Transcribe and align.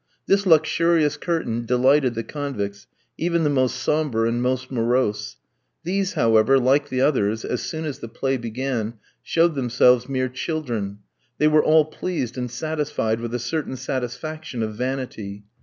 This 0.25 0.47
luxurious 0.47 1.15
curtain 1.15 1.63
delighted 1.67 2.15
the 2.15 2.23
convicts, 2.23 2.87
even 3.19 3.43
the 3.43 3.51
most 3.51 3.75
sombre 3.75 4.27
and 4.27 4.41
most 4.41 4.71
morose. 4.71 5.37
These, 5.83 6.13
however, 6.13 6.57
like 6.57 6.89
the 6.89 7.01
others, 7.01 7.45
as 7.45 7.61
soon 7.61 7.85
as 7.85 7.99
the 7.99 8.07
play 8.07 8.37
began, 8.37 8.95
showed 9.21 9.53
themselves 9.53 10.09
mere 10.09 10.27
children. 10.29 11.01
They 11.37 11.47
were 11.47 11.63
all 11.63 11.85
pleased 11.85 12.35
and 12.35 12.49
satisfied 12.49 13.19
with 13.19 13.35
a 13.35 13.37
certain 13.37 13.75
satisfaction 13.75 14.63
of 14.63 14.73
vanity. 14.73 15.43